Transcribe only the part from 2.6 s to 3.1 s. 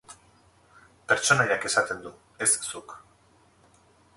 zuk.